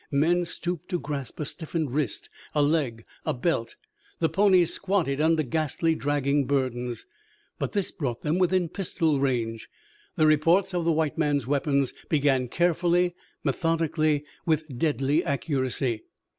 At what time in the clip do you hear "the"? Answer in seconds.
4.17-4.29, 10.15-10.25, 10.85-10.91